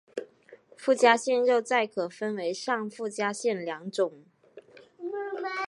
[0.75, 4.25] 附加线又再可分为上附加线两种。